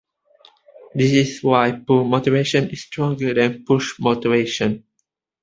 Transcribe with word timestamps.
That 0.95 1.03
is 1.03 1.43
why 1.43 1.73
pull 1.73 2.05
motivation 2.05 2.67
is 2.71 2.81
stronger 2.85 3.35
than 3.35 3.63
push 3.63 3.99
motivation. 3.99 4.83